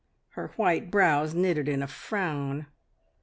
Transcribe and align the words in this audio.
Her 0.29 0.47
white 0.55 0.89
brows 0.89 1.35
knitted 1.35 1.69
in 1.69 1.83
a 1.83 1.87
frown. 1.87 2.65